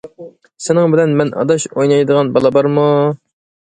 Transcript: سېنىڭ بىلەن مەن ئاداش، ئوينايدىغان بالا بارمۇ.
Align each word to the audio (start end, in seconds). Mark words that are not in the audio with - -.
سېنىڭ 0.67 0.87
بىلەن 0.95 1.13
مەن 1.21 1.29
ئاداش، 1.41 1.67
ئوينايدىغان 1.75 2.33
بالا 2.39 2.53
بارمۇ. 2.59 2.87